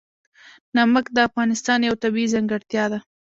نمک 0.75 1.05
د 1.11 1.17
افغانستان 1.29 1.79
یوه 1.87 2.01
طبیعي 2.03 2.31
ځانګړتیا 2.33 2.85
ده. 2.91 2.99